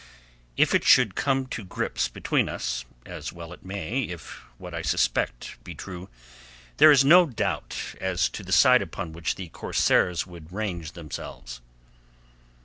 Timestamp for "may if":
3.63-4.41